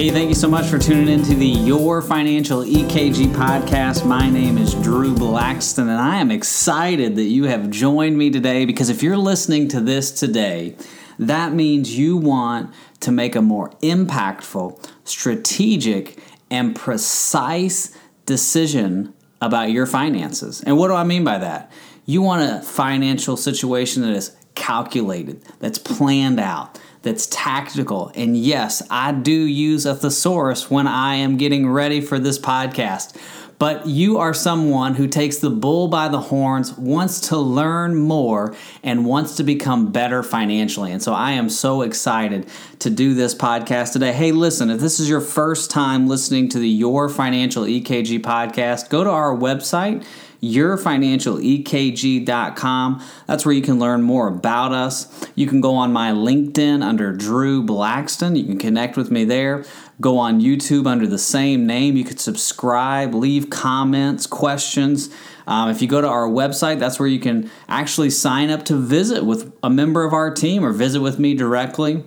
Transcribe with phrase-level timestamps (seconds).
[0.00, 4.06] Hey, thank you so much for tuning into the Your Financial EKG podcast.
[4.06, 8.64] My name is Drew Blackston, and I am excited that you have joined me today
[8.64, 10.74] because if you're listening to this today,
[11.18, 16.18] that means you want to make a more impactful, strategic,
[16.50, 17.94] and precise
[18.24, 19.12] decision
[19.42, 20.62] about your finances.
[20.62, 21.70] And what do I mean by that?
[22.06, 28.12] You want a financial situation that is calculated, that's planned out that's tactical.
[28.14, 33.16] And yes, I do use a thesaurus when I am getting ready for this podcast.
[33.58, 38.54] But you are someone who takes the bull by the horns, wants to learn more,
[38.82, 40.90] and wants to become better financially.
[40.92, 42.46] And so I am so excited
[42.78, 44.12] to do this podcast today.
[44.12, 48.88] Hey, listen, if this is your first time listening to the Your Financial EKG podcast,
[48.88, 50.06] go to our website
[50.42, 53.04] yourfinancialekg.com.
[53.26, 55.28] That's where you can learn more about us.
[55.34, 58.38] You can go on my LinkedIn under Drew Blackston.
[58.38, 59.66] You can connect with me there.
[60.00, 61.94] Go on YouTube under the same name.
[61.96, 65.10] You could subscribe, leave comments, questions.
[65.46, 68.76] Um, if you go to our website, that's where you can actually sign up to
[68.76, 72.04] visit with a member of our team or visit with me directly.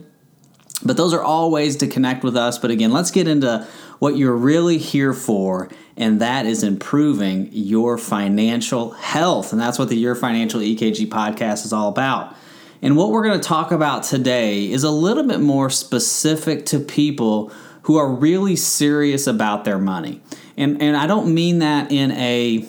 [0.81, 2.57] But those are all ways to connect with us.
[2.57, 3.67] But again, let's get into
[3.99, 9.53] what you're really here for, and that is improving your financial health.
[9.53, 12.35] And that's what the Your Financial EKG podcast is all about.
[12.81, 16.79] And what we're going to talk about today is a little bit more specific to
[16.79, 17.49] people
[17.83, 20.21] who are really serious about their money.
[20.57, 22.67] And, and I don't mean that in a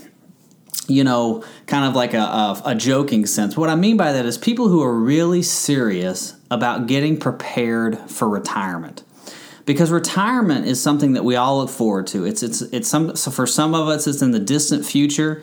[0.88, 3.56] you know, kind of like a, a, a, joking sense.
[3.56, 8.28] What I mean by that is people who are really serious about getting prepared for
[8.28, 9.02] retirement
[9.66, 12.24] because retirement is something that we all look forward to.
[12.24, 15.42] It's it's it's some so for some of us it's in the distant future,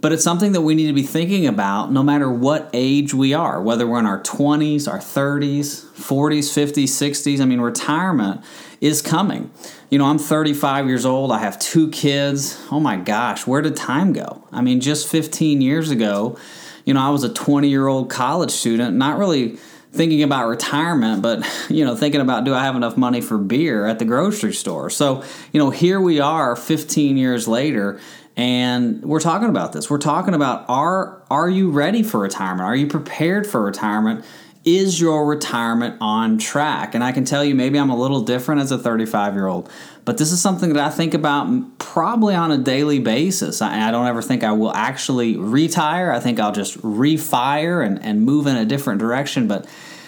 [0.00, 3.34] but it's something that we need to be thinking about no matter what age we
[3.34, 7.40] are, whether we're in our 20s, our 30s, 40s, 50s, 60s.
[7.40, 8.42] I mean, retirement
[8.80, 9.50] is coming.
[9.90, 11.32] You know, I'm 35 years old.
[11.32, 12.58] I have two kids.
[12.70, 14.46] Oh my gosh, where did time go?
[14.52, 16.38] I mean, just 15 years ago,
[16.84, 19.58] you know, I was a 20 year old college student, not really
[19.92, 23.86] thinking about retirement, but you know, thinking about do I have enough money for beer
[23.86, 24.88] at the grocery store?
[24.88, 28.00] So, you know, here we are 15 years later
[28.40, 29.90] and we're talking about this.
[29.90, 32.62] We're talking about are are you ready for retirement?
[32.62, 34.24] Are you prepared for retirement?
[34.64, 36.94] Is your retirement on track?
[36.94, 39.70] And I can tell you maybe I'm a little different as a 35 year old,
[40.06, 43.60] but this is something that I think about probably on a daily basis.
[43.60, 46.10] I, I don't ever think I will actually retire.
[46.10, 49.48] I think I'll just refire and, and move in a different direction.
[49.48, 49.66] But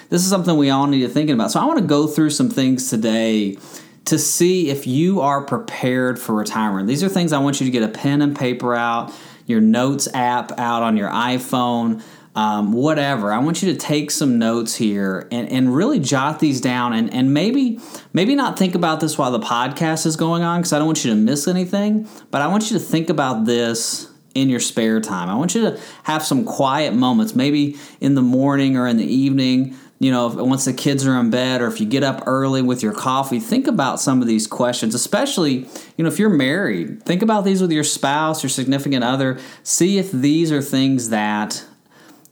[0.08, 1.50] this is something we all need to think about.
[1.50, 3.58] So I want to go through some things today
[4.06, 6.88] to see if you are prepared for retirement.
[6.88, 9.12] These are things I want you to get a pen and paper out,
[9.46, 12.02] your notes app out on your iPhone
[12.34, 13.32] um, whatever.
[13.32, 17.12] I want you to take some notes here and, and really jot these down and,
[17.12, 17.78] and maybe
[18.12, 21.04] maybe not think about this while the podcast is going on because I don't want
[21.04, 24.98] you to miss anything, but I want you to think about this in your spare
[24.98, 25.28] time.
[25.28, 29.04] I want you to have some quiet moments, maybe in the morning or in the
[29.04, 29.76] evening.
[30.02, 32.82] You know, once the kids are in bed, or if you get up early with
[32.82, 34.96] your coffee, think about some of these questions.
[34.96, 39.38] Especially, you know, if you're married, think about these with your spouse, your significant other.
[39.62, 41.64] See if these are things that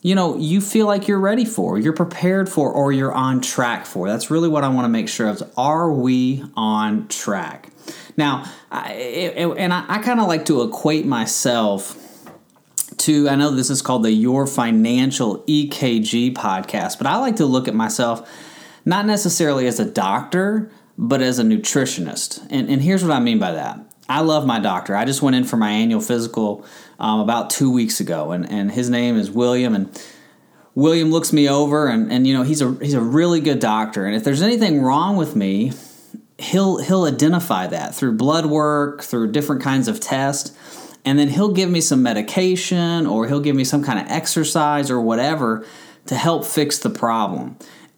[0.03, 3.87] you know, you feel like you're ready for, you're prepared for, or you're on track
[3.87, 4.09] for.
[4.09, 5.43] That's really what I want to make sure of.
[5.57, 7.69] Are we on track?
[8.17, 8.93] Now, I,
[9.59, 12.10] and I, I kind of like to equate myself
[13.01, 17.47] to, I know this is called the Your Financial EKG podcast, but I like to
[17.47, 18.31] look at myself
[18.85, 22.47] not necessarily as a doctor, but as a nutritionist.
[22.51, 23.81] And, and here's what I mean by that.
[24.09, 24.97] I love my doctor.
[24.97, 26.67] I just went in for my annual physical
[26.99, 29.75] um, about two weeks ago, and, and his name is William.
[29.75, 30.03] And
[30.75, 34.07] William looks me over, and, and you know he's a he's a really good doctor.
[34.07, 35.73] And if there's anything wrong with me,
[36.39, 40.57] he'll he'll identify that through blood work, through different kinds of tests,
[41.05, 44.91] and then he'll give me some medication or he'll give me some kind of exercise
[44.91, 45.65] or whatever
[46.07, 47.57] to help fix the problem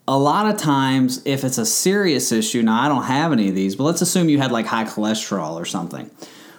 [0.09, 3.55] a lot of times, if it's a serious issue, now I don't have any of
[3.55, 6.11] these, but let's assume you had like high cholesterol or something.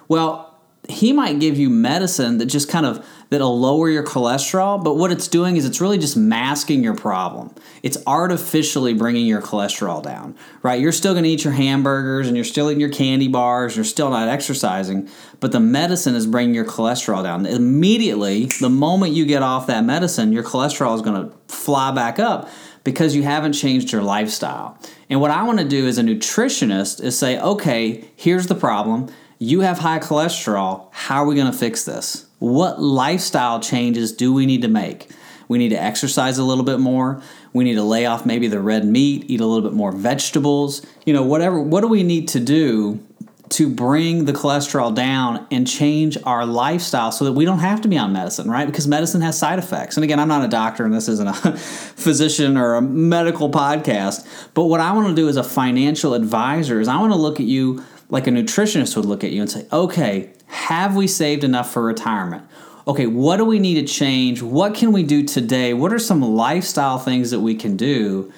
[0.08, 0.53] Well,
[0.90, 5.12] he might give you medicine that just kind of that'll lower your cholesterol but what
[5.12, 7.54] it's doing is it's really just masking your problem
[7.84, 12.36] it's artificially bringing your cholesterol down right you're still going to eat your hamburgers and
[12.36, 15.10] you're still eating your candy bars you're still not exercising
[15.40, 19.86] but the medicine is bringing your cholesterol down immediately the moment you get off that
[19.86, 22.50] medicine your cholesterol is going to fly back up
[22.84, 24.78] because you haven't changed your lifestyle.
[25.10, 29.10] And what I want to do as a nutritionist is say, okay, here's the problem.
[29.46, 30.88] You have high cholesterol.
[30.92, 32.28] How are we going to fix this?
[32.40, 35.10] What lifestyle changes do we need to make?
[35.50, 37.22] We need to exercise a little bit more.
[37.52, 40.86] We need to lay off maybe the red meat, eat a little bit more vegetables,
[41.06, 41.60] you know, whatever.
[41.60, 43.06] What do we need to do
[43.50, 47.90] to bring the cholesterol down and change our lifestyle so that we don't have to
[47.90, 48.66] be on medicine, right?
[48.66, 49.98] Because medicine has side effects.
[49.98, 54.26] And again, I'm not a doctor and this isn't a physician or a medical podcast,
[54.54, 57.42] but what I want to do as a financial advisor is I want to look
[57.42, 61.44] at you like a nutritionist would look at you and say, okay, have we saved
[61.44, 62.48] enough for retirement?
[62.88, 64.42] Okay, what do we need to change?
[64.42, 65.74] What can we do today?
[65.74, 68.32] What are some lifestyle things that we can do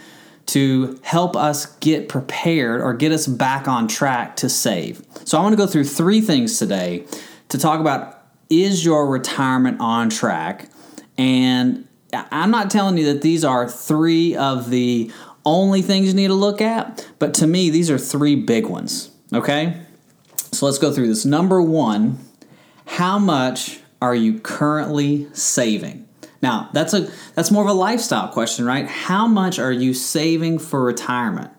[0.45, 5.03] to help us get prepared or get us back on track to save.
[5.25, 7.05] So I want to go through three things today
[7.49, 10.69] to talk about is your retirement on track?
[11.17, 15.11] And I'm not telling you that these are three of the
[15.45, 19.09] only things you need to look at, but to me, these are three big ones.
[19.35, 19.81] Okay?
[20.51, 21.25] So let's go through this.
[21.25, 22.19] Number one,
[22.85, 26.07] how much are you currently saving?
[26.41, 28.87] Now, that's a that's more of a lifestyle question, right?
[28.87, 31.51] How much are you saving for retirement?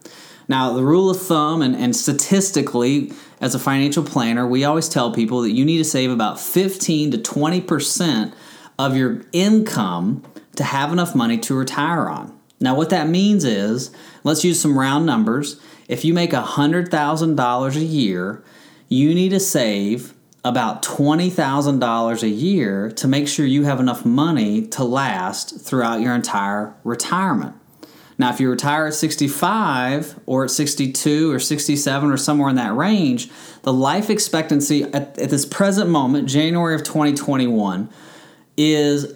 [0.48, 5.12] Now, the rule of thumb and, and statistically, as a financial planner, we always tell
[5.12, 8.32] people that you need to save about 15 to 20%
[8.78, 10.22] of your income
[10.54, 12.38] to have enough money to retire on.
[12.60, 13.90] Now, what that means is,
[14.24, 15.60] let's use some round numbers.
[15.88, 18.42] If you make $100,000 a year,
[18.88, 24.66] you need to save about $20,000 a year to make sure you have enough money
[24.68, 27.56] to last throughout your entire retirement.
[28.18, 32.74] Now, if you retire at 65 or at 62 or 67 or somewhere in that
[32.74, 33.28] range,
[33.62, 37.90] the life expectancy at, at this present moment, January of 2021,
[38.56, 39.12] is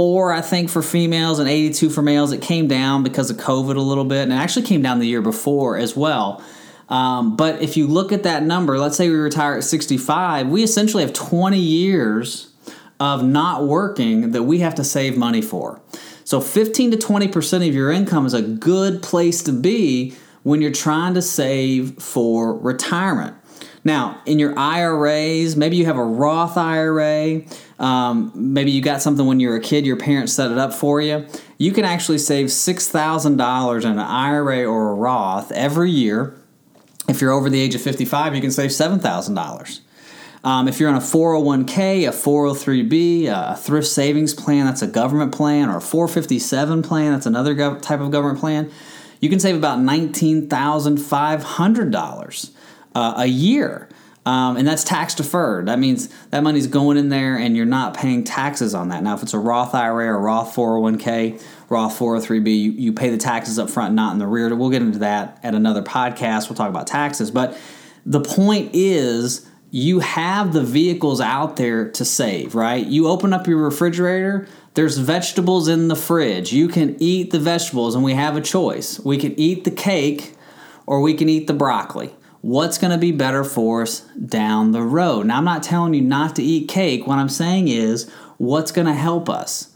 [0.00, 2.32] 84, I think, for females and 82 for males.
[2.32, 5.06] It came down because of COVID a little bit and it actually came down the
[5.06, 6.42] year before as well.
[6.88, 10.62] Um, but if you look at that number, let's say we retire at 65, we
[10.62, 12.50] essentially have 20 years
[12.98, 15.82] of not working that we have to save money for.
[16.24, 20.14] So 15 to 20% of your income is a good place to be
[20.44, 23.36] when you're trying to save for retirement.
[23.84, 27.42] Now, in your IRAs, maybe you have a Roth IRA,
[27.80, 30.72] um, maybe you got something when you were a kid, your parents set it up
[30.72, 31.26] for you.
[31.58, 36.36] You can actually save $6,000 in an IRA or a Roth every year
[37.10, 39.80] if you're over the age of 55, you can save $7,000.
[40.42, 45.34] Um, if you're on a 401k, a 403b, a thrift savings plan, that's a government
[45.34, 48.70] plan, or a 457 plan, that's another gov- type of government plan,
[49.20, 52.50] you can save about $19,500
[52.94, 53.86] uh, a year.
[54.30, 55.66] Um, and that's tax deferred.
[55.66, 59.02] That means that money's going in there and you're not paying taxes on that.
[59.02, 63.16] Now, if it's a Roth IRA or Roth 401k, Roth 403b, you, you pay the
[63.16, 64.54] taxes up front, not in the rear.
[64.54, 66.48] We'll get into that at another podcast.
[66.48, 67.32] We'll talk about taxes.
[67.32, 67.58] But
[68.06, 72.86] the point is, you have the vehicles out there to save, right?
[72.86, 76.52] You open up your refrigerator, there's vegetables in the fridge.
[76.52, 79.00] You can eat the vegetables, and we have a choice.
[79.00, 80.34] We can eat the cake
[80.86, 82.14] or we can eat the broccoli.
[82.42, 85.26] What's going to be better for us down the road?
[85.26, 87.06] Now, I'm not telling you not to eat cake.
[87.06, 89.70] What I'm saying is, what's going to help us?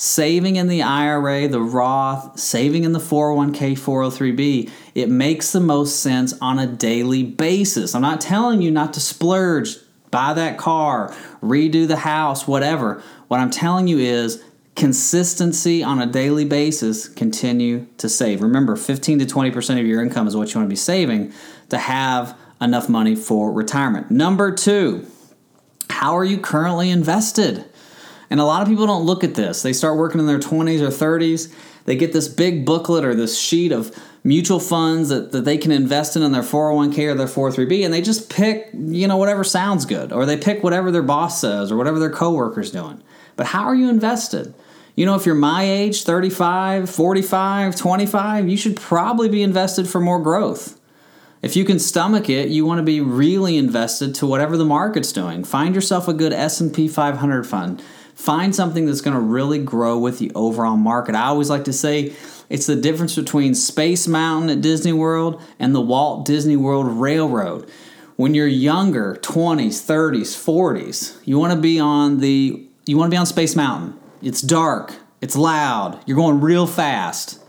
[0.00, 6.00] saving in the IRA, the Roth, saving in the 401k, 403b, it makes the most
[6.00, 7.94] sense on a daily basis.
[7.94, 9.76] I'm not telling you not to splurge,
[10.10, 13.02] buy that car, redo the house, whatever.
[13.28, 14.42] What I'm telling you is
[14.74, 18.40] consistency on a daily basis, continue to save.
[18.40, 21.30] Remember, 15 to 20% of your income is what you want to be saving
[21.70, 24.10] to have enough money for retirement.
[24.10, 25.06] Number two,
[25.88, 27.64] how are you currently invested?
[28.28, 29.62] And a lot of people don't look at this.
[29.62, 31.52] They start working in their 20s or 30s.
[31.84, 35.72] They get this big booklet or this sheet of mutual funds that, that they can
[35.72, 39.42] invest in in their 401k or their 403b and they just pick, you know, whatever
[39.42, 43.02] sounds good or they pick whatever their boss says or whatever their coworker's doing.
[43.36, 44.54] But how are you invested?
[44.94, 50.00] You know, if you're my age, 35, 45, 25, you should probably be invested for
[50.00, 50.79] more growth.
[51.42, 55.10] If you can stomach it, you want to be really invested to whatever the market's
[55.10, 55.42] doing.
[55.42, 57.82] Find yourself a good S&P 500 fund.
[58.14, 61.14] Find something that's going to really grow with the overall market.
[61.14, 62.12] I always like to say
[62.50, 67.70] it's the difference between Space Mountain at Disney World and the Walt Disney World Railroad.
[68.16, 73.14] When you're younger, 20s, 30s, 40s, you want to be on the you want to
[73.14, 73.98] be on Space Mountain.
[74.20, 77.42] It's dark, it's loud, you're going real fast.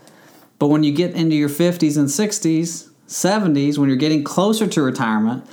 [0.58, 4.82] But when you get into your 50s and 60s, 70s, when you're getting closer to
[4.82, 5.46] retirement,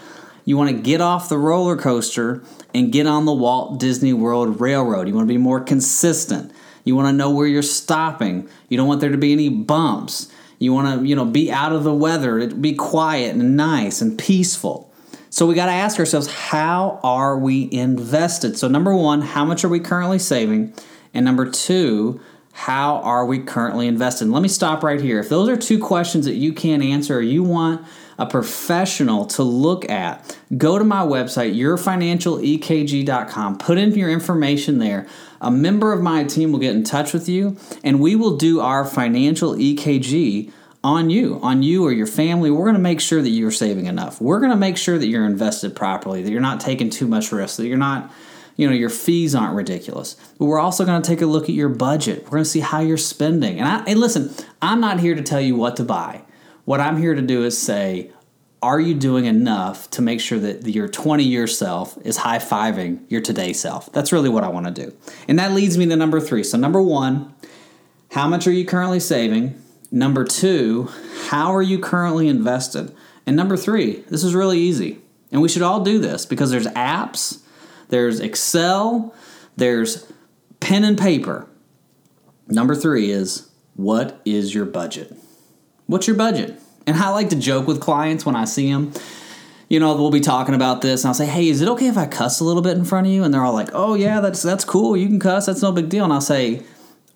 [0.46, 2.42] you want to get off the roller coaster
[2.74, 5.08] and get on the Walt Disney World Railroad.
[5.08, 6.52] You want to be more consistent.
[6.84, 8.50] You want to know where you're stopping.
[8.68, 10.32] You don't want there to be any bumps.
[10.58, 14.02] You want to, you know, be out of the weather, it be quiet and nice
[14.02, 14.92] and peaceful.
[15.30, 18.58] So we got to ask ourselves, how are we invested?
[18.58, 20.74] So number 1, how much are we currently saving?
[21.14, 22.20] And number 2,
[22.60, 24.28] How are we currently invested?
[24.28, 25.22] Let me stop right here.
[25.22, 27.88] If those are two questions that you can't answer or you want
[28.18, 35.08] a professional to look at, go to my website, yourfinancialekg.com, put in your information there.
[35.40, 38.60] A member of my team will get in touch with you and we will do
[38.60, 40.52] our financial EKG
[40.84, 42.52] on you, on you or your family.
[42.52, 44.20] We're going to make sure that you're saving enough.
[44.20, 47.32] We're going to make sure that you're invested properly, that you're not taking too much
[47.32, 48.12] risk, that you're not
[48.60, 50.18] you know your fees aren't ridiculous.
[50.38, 52.26] But we're also going to take a look at your budget.
[52.26, 53.58] We're going to see how you're spending.
[53.58, 56.24] And, I, and listen i'm not here to tell you what to buy.
[56.66, 58.12] What i'm here to do is say
[58.62, 63.00] are you doing enough to make sure that your 20 year self is high fiving
[63.08, 63.90] your today self?
[63.94, 64.94] That's really what i want to do.
[65.30, 66.44] And that leads me to number three.
[66.44, 67.34] So number one
[68.12, 69.62] how much are you currently saving?
[69.90, 70.90] Number two
[71.30, 72.94] how are you currently invested?
[73.26, 75.00] And number three this is really easy.
[75.32, 77.42] And we should all do this because there's apps
[77.90, 79.14] there's Excel,
[79.58, 80.12] there's
[80.60, 81.48] pen and paper.
[82.48, 85.16] Number three is what is your budget?
[85.88, 86.60] What's your budget?
[86.88, 88.94] And I like to joke with clients when I see them.
[89.70, 91.98] You know, we'll be talking about this, and I'll say, "Hey, is it okay if
[91.98, 94.20] I cuss a little bit in front of you?" And they're all like, "Oh yeah,
[94.20, 94.98] that's that's cool.
[94.98, 95.46] You can cuss.
[95.46, 96.64] That's no big deal." And I'll say,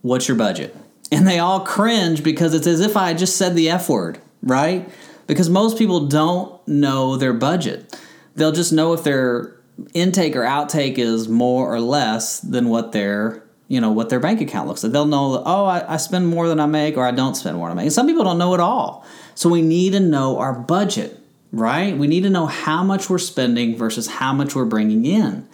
[0.02, 0.76] "What's your budget?"
[1.12, 4.88] And they all cringe because it's as if I just said the F word, right?
[5.26, 8.00] Because most people don't know their budget.
[8.36, 9.53] They'll just know if they're
[9.94, 14.42] intake or outtake is more or less than what their you know what their bank
[14.42, 14.92] account looks like.
[14.92, 17.70] They'll know oh I, I spend more than I make or I don't spend more
[17.70, 17.86] than I make.
[17.88, 19.06] And some people don't know at all.
[19.36, 21.20] So we need to know our budget,
[21.52, 21.98] right?
[21.98, 25.48] We need to know how much we're spending versus how much we're bringing in.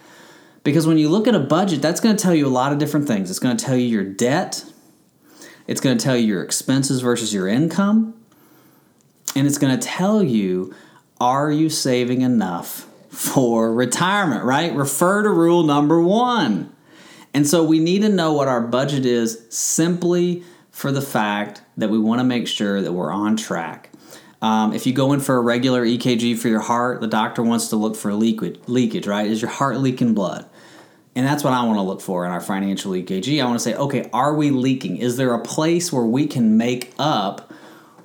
[0.63, 2.79] Because when you look at a budget, that's going to tell you a lot of
[2.79, 3.29] different things.
[3.29, 4.65] It's going to tell you your debt,
[5.67, 8.13] it's going to tell you your expenses versus your income,
[9.35, 10.75] and it's going to tell you
[11.21, 14.73] are you saving enough for retirement, right?
[14.73, 16.73] Refer to rule number one.
[17.33, 21.89] And so we need to know what our budget is simply for the fact that
[21.89, 23.91] we want to make sure that we're on track.
[24.41, 27.67] Um, if you go in for a regular EKG for your heart, the doctor wants
[27.69, 29.27] to look for leakage, leakage, right?
[29.27, 30.45] Is your heart leaking blood?
[31.15, 33.41] And that's what I want to look for in our financial EKG.
[33.41, 34.97] I want to say, okay, are we leaking?
[34.97, 37.51] Is there a place where we can make up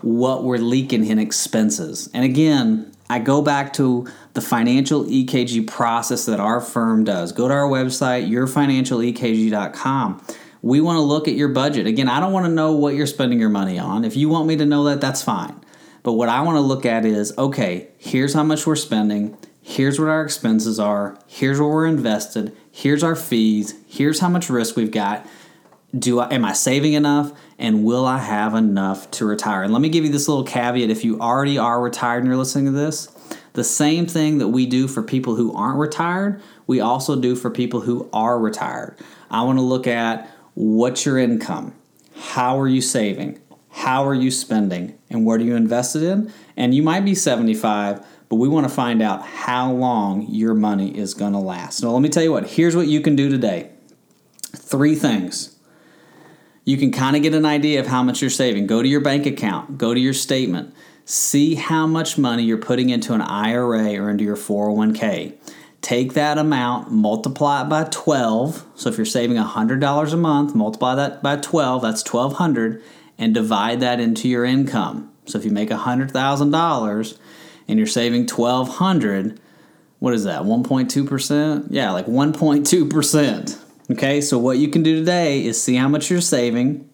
[0.01, 2.11] what we're leaking in expenses?
[2.13, 7.33] And again, I go back to the financial EKG process that our firm does.
[7.33, 10.23] Go to our website, yourfinancialekg.com.
[10.63, 11.87] We want to look at your budget.
[11.87, 14.05] Again, I don't want to know what you're spending your money on.
[14.05, 15.61] If you want me to know that, that's fine.
[16.03, 19.37] But what I want to look at is okay, here's how much we're spending.
[19.61, 21.19] Here's what our expenses are.
[21.27, 22.55] Here's where we're invested.
[22.71, 23.75] Here's our fees.
[23.87, 25.27] Here's how much risk we've got.
[25.97, 27.33] Do I, am I saving enough?
[27.59, 29.63] And will I have enough to retire?
[29.63, 30.91] And let me give you this little caveat.
[30.91, 33.07] If you already are retired and you're listening to this,
[33.53, 37.51] the same thing that we do for people who aren't retired, we also do for
[37.51, 38.97] people who are retired.
[39.31, 41.75] I want to look at what's your income?
[42.17, 43.41] How are you saving?
[43.71, 44.99] How are you spending?
[45.11, 46.33] And what are you invested in?
[46.57, 50.97] And you might be 75, but we want to find out how long your money
[50.97, 51.83] is going to last.
[51.83, 53.71] Now, let me tell you what, here's what you can do today.
[54.57, 55.54] Three things.
[56.65, 58.67] You can kind of get an idea of how much you're saving.
[58.67, 62.91] Go to your bank account, go to your statement see how much money you're putting
[62.91, 65.35] into an IRA or into your 401k.
[65.81, 68.65] Take that amount, multiply it by 12.
[68.75, 72.83] So if you're saving $100 a month, multiply that by 12, that's 1200
[73.19, 75.13] and divide that into your income.
[75.27, 77.19] So if you make $100,000
[77.69, 79.41] and you're saving 1200,
[79.99, 80.43] what is that?
[80.43, 81.67] 1.2%?
[81.71, 83.64] Yeah, like 1.2%.
[83.91, 84.21] Okay?
[84.21, 86.89] So what you can do today is see how much you're saving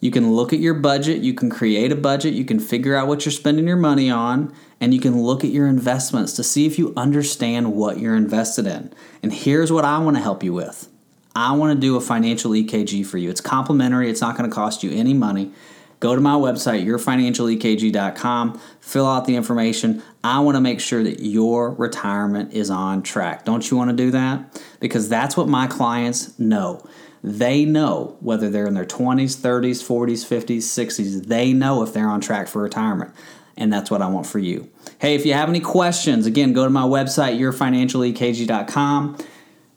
[0.00, 3.06] you can look at your budget, you can create a budget, you can figure out
[3.06, 6.66] what you're spending your money on, and you can look at your investments to see
[6.66, 8.92] if you understand what you're invested in.
[9.22, 10.88] And here's what I want to help you with
[11.36, 13.28] I want to do a financial EKG for you.
[13.28, 15.52] It's complimentary, it's not going to cost you any money.
[16.00, 20.02] Go to my website, yourfinancialekg.com, fill out the information.
[20.24, 23.44] I want to make sure that your retirement is on track.
[23.44, 24.62] Don't you want to do that?
[24.80, 26.82] Because that's what my clients know.
[27.22, 32.08] They know whether they're in their 20s, 30s, 40s, 50s, 60s, they know if they're
[32.08, 33.12] on track for retirement.
[33.58, 34.70] And that's what I want for you.
[34.98, 39.18] Hey, if you have any questions, again, go to my website, yourfinancialekg.com.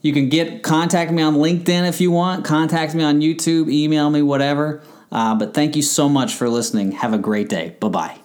[0.02, 4.10] You can get contact me on LinkedIn if you want, contact me on YouTube, email
[4.10, 4.82] me, whatever.
[5.14, 6.92] Uh, but thank you so much for listening.
[6.94, 7.76] Have a great day.
[7.80, 8.23] Bye bye.